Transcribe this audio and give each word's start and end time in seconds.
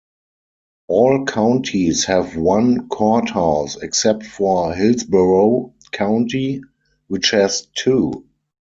All 0.87 1.25
counties 1.25 2.05
have 2.05 2.35
one 2.35 2.89
courthouse 2.89 3.75
except 3.77 4.25
for 4.25 4.73
Hillsborough 4.73 5.75
County 5.91 6.63
which 7.05 7.29
has 7.29 7.67
two. 7.75 8.25